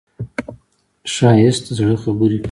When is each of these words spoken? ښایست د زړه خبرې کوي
ښایست 1.13 1.63
د 1.65 1.67
زړه 1.77 1.95
خبرې 2.03 2.37
کوي 2.37 2.39